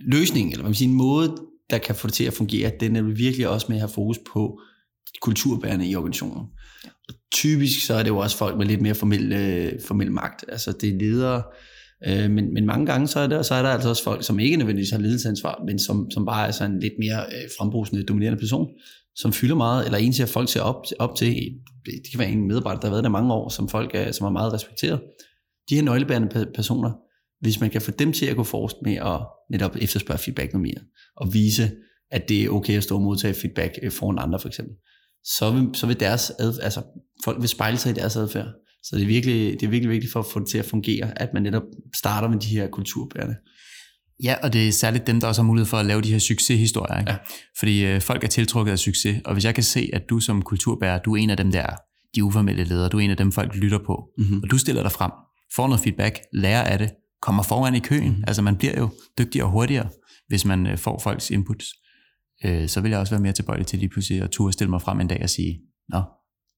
løsningen, 0.00 0.52
eller 0.52 0.62
hvad 0.62 0.70
man 0.70 0.74
siger, 0.74 0.88
en 0.88 0.96
måde, 0.96 1.36
der 1.70 1.78
kan 1.78 1.94
få 1.94 2.06
det 2.06 2.14
til 2.14 2.24
at 2.24 2.32
fungere, 2.32 2.72
den 2.80 2.96
er 2.96 3.02
virkelig 3.02 3.48
også 3.48 3.66
med 3.68 3.76
at 3.76 3.80
have 3.80 3.92
fokus 3.94 4.18
på 4.32 4.60
kulturbærende 5.22 5.88
i 5.88 5.96
organisationen. 5.96 6.46
Og 7.08 7.14
typisk 7.32 7.86
så 7.86 7.94
er 7.94 8.02
det 8.02 8.10
jo 8.10 8.18
også 8.18 8.36
folk 8.36 8.58
med 8.58 8.66
lidt 8.66 8.80
mere 8.80 8.94
formel, 8.94 9.32
øh, 9.32 9.72
formel 9.86 10.12
magt. 10.12 10.44
Altså 10.48 10.72
det 10.80 10.88
er 10.88 10.98
ledere, 10.98 11.36
øh, 11.36 11.42
Øh, 12.08 12.30
men, 12.30 12.54
men 12.54 12.66
mange 12.66 12.86
gange 12.86 13.06
så 13.06 13.20
er, 13.20 13.26
der, 13.26 13.42
så 13.42 13.54
er 13.54 13.62
der 13.62 13.68
altså 13.68 13.88
også 13.88 14.04
folk, 14.04 14.24
som 14.24 14.38
ikke 14.38 14.56
nødvendigvis 14.56 14.90
har 14.90 14.98
ledelsesansvar, 14.98 15.62
men 15.66 15.78
som, 15.78 16.10
som 16.10 16.26
bare 16.26 16.46
er 16.46 16.50
sådan 16.50 16.74
en 16.74 16.80
lidt 16.80 16.92
mere 16.98 17.18
øh, 17.18 17.48
frembrusende, 17.58 18.04
dominerende 18.04 18.38
person, 18.38 18.68
som 19.16 19.32
fylder 19.32 19.54
meget, 19.54 19.84
eller 19.84 19.98
en 19.98 20.12
til 20.12 20.26
folk 20.26 20.48
ser 20.48 20.60
op, 20.60 20.84
op 20.98 21.16
til. 21.16 21.34
Det 21.86 22.10
kan 22.10 22.20
være 22.20 22.30
en 22.30 22.48
medarbejder, 22.48 22.80
der 22.80 22.88
har 22.88 22.94
været 22.94 23.04
der 23.04 23.10
mange 23.10 23.32
år, 23.32 23.48
som 23.48 23.68
folk 23.68 23.90
er, 23.94 24.12
som 24.12 24.26
er 24.26 24.30
meget 24.30 24.52
respekteret. 24.52 25.00
De 25.70 25.74
her 25.74 25.82
nøglebærende 25.82 26.46
personer, 26.54 26.92
hvis 27.40 27.60
man 27.60 27.70
kan 27.70 27.82
få 27.82 27.90
dem 27.90 28.12
til 28.12 28.26
at 28.26 28.36
gå 28.36 28.44
forrest 28.44 28.76
med 28.82 28.96
at 28.96 29.20
netop 29.50 29.76
efterspørge 29.80 30.18
feedback 30.18 30.52
noget 30.52 30.62
mere, 30.62 30.84
og 31.16 31.34
vise, 31.34 31.70
at 32.10 32.28
det 32.28 32.44
er 32.44 32.48
okay 32.48 32.76
at 32.76 32.82
stå 32.82 32.94
og 32.96 33.02
modtage 33.02 33.34
feedback 33.34 33.78
øh, 33.82 33.92
foran 33.92 34.18
andre 34.18 34.38
for 34.38 34.48
eksempel, 34.48 34.74
så 35.24 35.50
vil, 35.50 35.70
så 35.74 35.86
vil 35.86 36.00
deres 36.00 36.32
ad, 36.38 36.58
altså 36.62 36.82
folk 37.24 37.40
vil 37.40 37.48
spejle 37.48 37.78
sig 37.78 37.90
i 37.90 37.94
deres 37.94 38.16
adfærd. 38.16 38.46
Så 38.86 38.96
det 38.96 39.02
er, 39.02 39.06
virkelig, 39.06 39.60
det 39.60 39.66
er 39.66 39.70
virkelig 39.70 39.90
vigtigt 39.90 40.12
for 40.12 40.20
at 40.20 40.26
få 40.32 40.40
det 40.40 40.48
til 40.48 40.58
at 40.58 40.64
fungere, 40.64 41.22
at 41.22 41.28
man 41.34 41.42
netop 41.42 41.62
starter 41.94 42.28
med 42.28 42.38
de 42.38 42.46
her 42.46 42.68
kulturbærende. 42.68 43.36
Ja, 44.22 44.34
og 44.42 44.52
det 44.52 44.68
er 44.68 44.72
særligt 44.72 45.06
dem, 45.06 45.20
der 45.20 45.28
også 45.28 45.42
har 45.42 45.46
mulighed 45.46 45.66
for 45.66 45.76
at 45.76 45.86
lave 45.86 46.02
de 46.02 46.12
her 46.12 46.18
succeshistorier. 46.18 46.98
Ikke? 46.98 47.10
Ja. 47.10 47.16
Fordi 47.58 47.84
øh, 47.84 48.00
folk 48.00 48.24
er 48.24 48.28
tiltrukket 48.28 48.72
af 48.72 48.78
succes, 48.78 49.20
og 49.24 49.32
hvis 49.32 49.44
jeg 49.44 49.54
kan 49.54 49.64
se, 49.64 49.90
at 49.92 50.02
du 50.10 50.20
som 50.20 50.42
kulturbærer, 50.42 50.98
du 50.98 51.12
er 51.12 51.16
en 51.16 51.30
af 51.30 51.36
dem 51.36 51.52
der, 51.52 51.66
de 52.14 52.24
uformelle 52.24 52.64
ledere, 52.64 52.88
du 52.88 52.98
er 52.98 53.00
en 53.00 53.10
af 53.10 53.16
dem, 53.16 53.32
folk 53.32 53.54
lytter 53.54 53.78
på, 53.86 54.08
mm-hmm. 54.18 54.40
og 54.42 54.50
du 54.50 54.58
stiller 54.58 54.82
dig 54.82 54.92
frem, 54.92 55.10
får 55.56 55.66
noget 55.66 55.80
feedback, 55.80 56.18
lærer 56.32 56.62
af 56.62 56.78
det, 56.78 56.90
kommer 57.22 57.42
foran 57.42 57.74
i 57.74 57.78
køen. 57.80 58.08
Mm-hmm. 58.08 58.24
Altså 58.26 58.42
man 58.42 58.56
bliver 58.56 58.78
jo 58.78 58.88
dygtigere 59.18 59.46
og 59.46 59.52
hurtigere, 59.52 59.88
hvis 60.28 60.44
man 60.44 60.66
øh, 60.66 60.78
får 60.78 61.00
folks 61.04 61.30
inputs 61.30 61.66
øh, 62.44 62.68
så 62.68 62.80
vil 62.80 62.90
jeg 62.90 63.00
også 63.00 63.14
være 63.14 63.20
mere 63.20 63.32
tilbøjelig 63.32 63.66
til 63.66 63.78
lige 63.78 63.88
pludselig 63.88 64.22
at 64.22 64.30
turde 64.30 64.52
stille 64.52 64.70
mig 64.70 64.82
frem 64.82 65.00
en 65.00 65.08
dag 65.08 65.20
og 65.22 65.30
sige, 65.30 65.60
nå, 65.88 66.02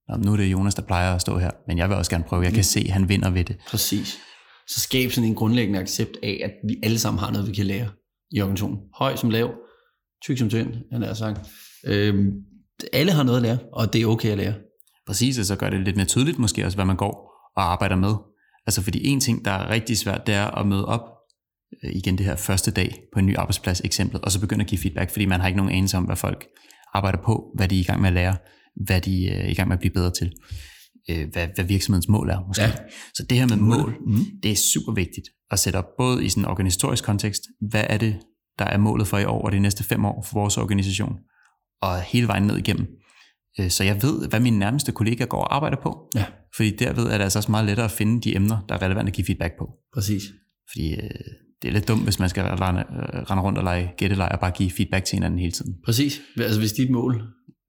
nå, 0.09 0.17
nu 0.17 0.33
er 0.33 0.37
det 0.37 0.53
Jonas, 0.53 0.75
der 0.75 0.83
plejer 0.83 1.15
at 1.15 1.21
stå 1.21 1.39
her, 1.39 1.51
men 1.69 1.79
jeg 1.79 1.89
vil 1.89 1.97
også 1.97 2.11
gerne 2.11 2.25
prøve, 2.25 2.43
jeg 2.43 2.53
kan 2.53 2.65
se, 2.65 2.81
at 2.81 2.91
han 2.91 3.09
vinder 3.09 3.31
ved 3.31 3.45
det. 3.45 3.57
Præcis. 3.69 4.19
Så 4.69 4.81
skab 4.81 5.11
sådan 5.11 5.29
en 5.29 5.35
grundlæggende 5.35 5.81
accept 5.81 6.17
af, 6.23 6.41
at 6.45 6.51
vi 6.69 6.77
alle 6.83 6.99
sammen 6.99 7.19
har 7.21 7.31
noget, 7.31 7.49
vi 7.49 7.55
kan 7.55 7.67
lære 7.67 7.89
i 8.31 8.41
organisationen. 8.41 8.79
Høj 8.95 9.17
som 9.17 9.31
lav, 9.31 9.55
tyk 10.25 10.39
som 10.39 10.49
tynd, 10.49 10.75
han 10.93 11.03
har 11.03 11.15
sagt. 11.15 11.41
Øhm, 11.87 12.31
alle 12.93 13.13
har 13.13 13.23
noget 13.23 13.37
at 13.37 13.43
lære, 13.43 13.59
og 13.73 13.93
det 13.93 14.03
er 14.03 14.07
okay 14.07 14.29
at 14.29 14.39
lære. 14.39 14.55
Præcis, 15.07 15.39
og 15.39 15.45
så 15.45 15.57
gør 15.57 15.71
det 15.71 15.81
lidt 15.81 15.97
mere 15.97 16.07
tydeligt 16.07 16.39
måske 16.39 16.65
også, 16.65 16.77
hvad 16.77 16.85
man 16.85 16.97
går 16.97 17.29
og 17.57 17.73
arbejder 17.73 17.97
med. 17.97 18.15
Altså 18.67 18.83
fordi 18.83 19.07
en 19.07 19.21
ting, 19.21 19.45
der 19.45 19.51
er 19.51 19.71
rigtig 19.71 19.99
svært, 19.99 20.27
det 20.27 20.35
er 20.35 20.45
at 20.45 20.67
møde 20.67 20.85
op 20.85 21.03
øh, 21.85 21.91
igen 21.93 22.19
det 22.19 22.27
her 22.27 22.37
første 22.37 22.71
dag 22.71 22.95
på 23.13 23.19
en 23.19 23.27
ny 23.27 23.37
arbejdsplads 23.37 23.81
eksempel, 23.81 24.21
og 24.23 24.33
så 24.33 24.41
begynde 24.41 24.63
at 24.63 24.69
give 24.69 24.79
feedback, 24.79 25.11
fordi 25.11 25.27
man 25.27 25.41
har 25.41 25.47
ikke 25.47 25.57
nogen 25.57 25.73
anelse 25.73 25.97
om, 25.97 26.05
hvad 26.05 26.17
folk 26.17 26.47
arbejder 26.95 27.19
på, 27.25 27.53
hvad 27.55 27.69
de 27.69 27.77
er 27.77 27.81
i 27.81 27.85
gang 27.85 28.01
med 28.01 28.09
at 28.09 28.15
lære, 28.15 28.37
hvad 28.87 29.01
de 29.01 29.25
øh, 29.25 29.45
er 29.45 29.49
i 29.49 29.55
gang 29.55 29.69
med 29.69 29.77
at 29.77 29.81
blive 29.81 29.95
bedre 29.95 30.11
til, 30.11 30.33
øh, 31.11 31.29
hvad, 31.33 31.49
hvad 31.55 31.65
virksomhedens 31.65 32.09
mål 32.09 32.31
er 32.31 32.47
måske. 32.47 32.63
Ja. 32.63 32.73
Så 33.15 33.27
det 33.31 33.39
her 33.39 33.47
med 33.47 33.57
mål, 33.57 33.97
mm. 34.07 34.25
det 34.43 34.51
er 34.51 34.57
super 34.73 34.93
vigtigt 34.93 35.29
at 35.51 35.59
sætte 35.59 35.77
op, 35.77 35.97
både 35.99 36.25
i 36.25 36.29
sådan 36.29 36.43
en 36.43 36.49
organisatorisk 36.49 37.05
kontekst, 37.05 37.43
hvad 37.71 37.85
er 37.89 37.99
det, 37.99 38.17
der 38.59 38.65
er 38.65 38.79
målet 38.79 39.07
for 39.07 39.19
i 39.19 39.25
år 39.25 39.43
og 39.45 39.53
de 39.53 39.61
næste 39.61 39.85
fem 39.85 40.05
år 40.05 40.23
for 40.29 40.41
vores 40.41 40.59
organisation, 40.59 41.19
og 41.83 42.01
hele 42.01 42.27
vejen 42.27 42.43
ned 42.43 42.57
igennem. 42.57 42.87
Øh, 43.61 43.71
så 43.71 43.85
jeg 43.85 44.03
ved, 44.03 44.29
hvad 44.29 44.41
mine 44.41 44.59
nærmeste 44.59 44.93
kollegaer 44.93 45.27
går 45.27 45.41
og 45.41 45.55
arbejder 45.57 45.77
på. 45.83 46.11
Ja. 46.15 46.25
Fordi 46.57 46.77
derved 46.77 47.05
er 47.05 47.19
det 47.19 47.25
altså 47.25 47.39
også 47.39 47.51
meget 47.51 47.67
lettere 47.67 47.85
at 47.85 47.91
finde 47.91 48.21
de 48.21 48.37
emner, 48.37 48.59
der 48.69 48.75
er 48.75 48.83
relevant 48.83 49.09
at 49.09 49.15
give 49.15 49.25
feedback 49.25 49.59
på. 49.59 49.69
Præcis. 49.95 50.23
Fordi 50.73 50.97
det 51.63 51.69
er 51.69 51.73
lidt 51.73 51.89
dumt, 51.89 52.03
hvis 52.03 52.19
man 52.19 52.29
skal 52.29 52.45
rende, 52.45 52.85
rende 53.31 53.43
rundt 53.43 53.59
og 53.59 53.65
lege 53.65 53.93
gættelej 53.97 54.29
og 54.33 54.41
bare 54.41 54.51
give 54.51 54.71
feedback 54.71 55.05
til 55.05 55.17
hinanden 55.17 55.41
hele 55.41 55.53
tiden. 55.53 55.75
Præcis. 55.85 56.21
Altså 56.37 56.61
hvis 56.61 56.73
dit 56.73 56.91
mål, 56.91 57.23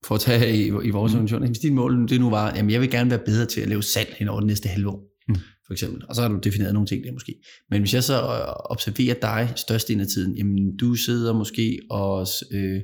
for 0.05 0.15
at 0.15 0.21
tage 0.21 0.55
i, 0.55 0.65
i 0.65 0.89
vores 0.89 1.13
mm. 1.13 1.17
organisation, 1.17 1.47
hvis 1.47 1.59
dit 1.59 1.73
mål 1.73 2.07
det 2.07 2.19
nu 2.19 2.29
var, 2.29 2.55
jamen 2.55 2.71
jeg 2.71 2.81
vil 2.81 2.91
gerne 2.91 3.09
være 3.09 3.19
bedre 3.25 3.45
til 3.45 3.61
at 3.61 3.69
lave 3.69 3.83
salg 3.83 4.15
hen 4.19 4.27
over 4.27 4.39
det 4.39 4.47
næste 4.47 4.69
halve 4.69 4.89
år, 4.89 5.03
mm. 5.27 5.35
for 5.67 5.73
eksempel. 5.73 6.03
Og 6.09 6.15
så 6.15 6.21
har 6.21 6.29
du 6.29 6.39
defineret 6.43 6.73
nogle 6.73 6.87
ting 6.87 7.03
der 7.03 7.11
måske. 7.11 7.35
Men 7.69 7.81
hvis 7.81 7.93
jeg 7.93 8.03
så 8.03 8.21
observerer 8.69 9.15
dig 9.21 9.53
størstedelen 9.55 10.01
af 10.01 10.07
tiden, 10.07 10.35
jamen 10.35 10.77
du 10.77 10.95
sidder 10.95 11.33
måske 11.33 11.79
og 11.89 12.27
øh, 12.51 12.81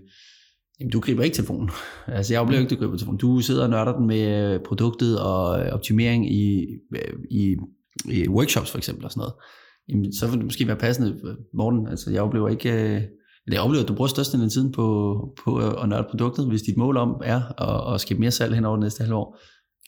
Jamen, 0.80 0.92
du 0.92 1.00
griber 1.00 1.24
ikke 1.24 1.36
telefonen. 1.36 1.70
Altså, 2.08 2.34
jeg 2.34 2.42
oplever 2.42 2.62
ikke, 2.62 2.74
at 2.74 2.80
du 2.80 2.84
griber 2.84 2.98
telefonen. 2.98 3.18
Du 3.18 3.40
sidder 3.40 3.64
og 3.64 3.70
nørder 3.70 3.98
den 3.98 4.08
med 4.08 4.54
øh, 4.54 4.60
produktet 4.66 5.20
og 5.20 5.60
øh, 5.60 5.74
optimering 5.74 6.34
i, 6.34 6.68
i, 7.32 7.56
i 8.10 8.28
workshops 8.30 8.72
for 8.72 8.78
eksempel 8.78 9.06
og 9.06 9.12
sådan 9.12 9.20
noget. 9.20 9.34
Jamen, 9.90 10.14
så 10.14 10.28
vil 10.28 10.38
det 10.38 10.46
måske 10.46 10.68
være 10.68 10.78
passende, 10.78 11.10
øh, 11.10 11.36
Morten. 11.54 11.88
Altså, 11.88 12.12
jeg 12.12 12.22
oplever 12.22 12.50
ikke... 12.50 13.02
Jeg 13.52 13.62
oplever, 13.62 13.84
at 13.84 13.88
du 13.88 13.96
bruger 13.96 14.08
størstedelen 14.08 14.46
af 14.46 14.52
tiden 14.52 14.72
på, 14.72 14.86
på 15.44 15.58
at 15.58 15.90
nørde 15.90 16.08
produktet. 16.10 16.48
Hvis 16.48 16.62
dit 16.62 16.78
mål 16.78 16.98
om 16.98 17.10
er 17.24 17.42
at, 17.62 17.94
at 17.94 18.02
skabe 18.02 18.20
mere 18.20 18.32
salg 18.32 18.56
hen 18.56 18.66
over 18.66 18.76
det 18.76 18.84
næste 18.84 19.02
halve 19.02 19.16
år, 19.16 19.38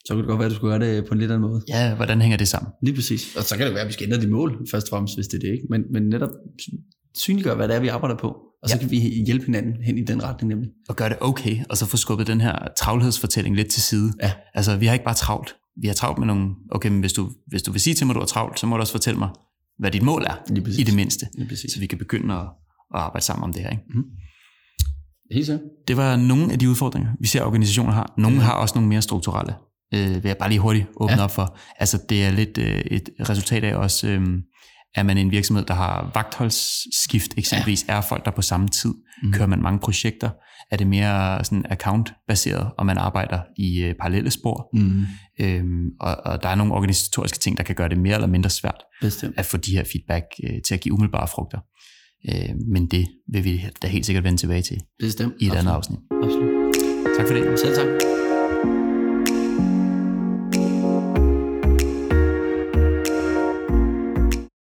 så 0.06 0.14
kan 0.14 0.18
det 0.18 0.28
godt 0.28 0.40
være, 0.40 0.46
at 0.46 0.52
du 0.52 0.56
skulle 0.56 0.80
gøre 0.80 0.90
det 0.90 1.06
på 1.06 1.14
en 1.14 1.20
lidt 1.20 1.32
anden 1.32 1.50
måde. 1.50 1.62
Ja, 1.68 1.96
hvordan 1.96 2.22
hænger 2.22 2.38
det 2.38 2.48
sammen? 2.48 2.72
Lige 2.84 2.96
præcis. 2.96 3.36
Og 3.36 3.44
så 3.44 3.58
kan 3.58 3.66
det 3.66 3.74
være, 3.74 3.82
at 3.82 3.88
vi 3.88 3.94
skal 3.94 4.06
ændre 4.06 4.22
de 4.22 4.28
mål, 4.28 4.68
først 4.72 4.88
og 4.88 4.90
fremmest, 4.90 5.16
hvis 5.18 5.28
det 5.28 5.38
er 5.38 5.40
det. 5.40 5.52
Ikke? 5.52 5.66
Men, 5.70 5.82
men 5.94 6.04
netop 6.04 6.30
synliggøre, 7.18 7.56
hvad 7.56 7.68
det 7.68 7.76
er, 7.76 7.80
vi 7.80 7.88
arbejder 7.88 8.18
på. 8.18 8.28
Og 8.64 8.70
så 8.70 8.76
ja. 8.76 8.80
kan 8.80 8.92
vi 8.92 8.98
hjælpe 9.26 9.46
hinanden 9.46 9.74
hen 9.84 9.98
i 9.98 10.04
den 10.04 10.24
retning 10.24 10.50
nemlig. 10.50 10.70
Og 10.90 10.96
gøre 10.96 11.10
det 11.10 11.18
okay, 11.22 11.58
og 11.70 11.78
så 11.78 11.86
få 11.86 11.98
skubbet 11.98 12.28
den 12.28 12.42
her 12.42 12.56
travlhedsfortælling 12.80 13.56
lidt 13.56 13.68
til 13.68 13.82
side. 13.82 14.14
Ja. 14.22 14.32
Altså, 14.54 14.78
vi 14.78 14.86
har 14.86 14.94
ikke 14.94 15.06
bare 15.06 15.16
travlt. 15.16 15.56
Vi 15.82 15.88
har 15.88 15.94
travlt 15.94 16.20
med 16.20 16.28
nogle, 16.28 16.50
okay, 16.72 16.90
men 16.90 17.00
hvis 17.00 17.14
du, 17.14 17.30
hvis 17.48 17.64
du 17.64 17.72
vil 17.72 17.82
sige 17.82 17.94
til 17.94 18.08
mig, 18.08 18.14
at 18.14 18.16
du 18.16 18.20
har 18.20 18.26
travlt, 18.26 18.60
så 18.60 18.68
må 18.68 18.76
du 18.76 18.82
også 18.82 18.94
fortælle 18.94 19.20
mig, 19.20 19.30
hvad 19.80 19.92
dit 19.92 20.04
mål 20.04 20.24
er, 20.24 20.52
i 20.80 20.84
det 20.84 20.96
mindste. 20.96 21.26
Så 21.70 21.80
vi 21.80 21.86
kan 21.86 21.98
begynde 21.98 22.34
at, 22.34 22.48
at 22.96 23.00
arbejde 23.00 23.26
sammen 23.26 23.44
om 23.44 23.54
det 23.54 23.62
her. 23.62 23.70
Ikke? 23.70 23.84
Mm. 23.90 24.04
Helt. 25.32 25.62
Det 25.88 25.98
var 25.98 26.16
nogle 26.16 26.52
af 26.54 26.60
de 26.60 26.70
udfordringer, 26.70 27.12
vi 27.20 27.28
ser 27.28 27.44
organisationer 27.44 27.92
har. 27.92 28.14
Nogle 28.18 28.40
har 28.40 28.54
også 28.54 28.76
nogle 28.76 28.90
mere 28.90 29.02
strukturelle. 29.02 29.56
Øh, 29.94 30.24
vil 30.24 30.30
jeg 30.30 30.38
bare 30.38 30.50
lige 30.50 30.60
hurtigt 30.60 30.88
åbne 30.96 31.18
ja. 31.18 31.24
op 31.24 31.32
for. 31.32 31.58
Altså, 31.80 32.00
det 32.10 32.26
er 32.26 32.32
lidt 32.32 32.58
øh, 32.58 32.80
et 32.80 33.10
resultat 33.30 33.64
af 33.64 33.76
også... 33.76 34.08
Øh, 34.08 34.22
er 34.96 35.04
man 35.04 35.18
en 35.18 35.32
virksomhed, 35.32 35.66
der 35.66 35.74
har 35.74 36.12
vagtholdsskift 36.14 37.32
eksempelvis, 37.38 37.86
ja. 37.88 37.94
er 37.94 38.02
folk 38.02 38.26
der 38.26 38.32
på 38.32 38.42
samme 38.42 38.68
tid, 38.68 38.94
mm. 39.24 39.34
kører 39.34 39.48
man 39.48 39.62
mange 39.62 39.80
projekter, 39.80 40.30
er 40.72 40.78
det 40.78 40.88
mere 40.88 41.44
sådan 41.44 41.66
account-baseret, 41.70 42.72
og 42.78 42.86
man 42.86 42.98
arbejder 42.98 43.40
i 43.58 43.84
øh, 43.84 43.96
parallelle 44.00 44.32
spor, 44.32 44.70
mm. 44.74 45.06
øhm, 45.40 45.86
og, 46.00 46.18
og 46.26 46.44
der 46.44 46.50
er 46.50 46.56
nogle 46.56 46.74
organisatoriske 46.74 47.40
ting, 47.40 47.58
der 47.58 47.64
kan 47.64 47.76
gøre 47.76 47.90
det 47.90 47.98
mere 47.98 48.16
eller 48.16 48.28
mindre 48.28 48.50
svært 48.50 48.84
Bestemt. 49.02 49.38
at 49.38 49.46
få 49.46 49.58
de 49.58 49.72
her 49.72 49.84
feedback 49.84 50.26
øh, 50.44 50.62
til 50.68 50.74
at 50.74 50.82
give 50.82 50.94
umiddelbare 50.94 51.28
frugter. 51.28 51.60
Øh, 52.30 52.56
men 52.68 52.86
det 52.86 53.06
vil 53.34 53.44
vi 53.44 53.66
da 53.82 53.88
helt 53.88 54.06
sikkert 54.06 54.24
vende 54.24 54.38
tilbage 54.38 54.62
til 54.62 54.78
Bestemt. 55.00 55.34
i 55.40 55.46
et 55.46 55.52
Absolut. 55.52 55.60
andet 55.60 55.72
afsnit. 55.72 56.00
Absolut. 56.24 56.76
Tak 57.18 57.28
for 57.28 57.34
det. 57.34 57.60
Selv 57.60 57.76
tak. 57.76 57.88